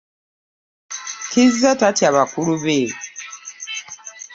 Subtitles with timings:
[1.29, 2.77] Kizza tatya bakulu be.